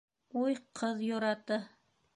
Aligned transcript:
—Уй 0.43 0.55
ҡыҙ 0.81 1.05
йораты! 1.11 1.61